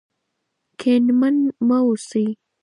کینمن 0.79 1.35
مه 1.67 1.77
اوسئ. 1.85 2.25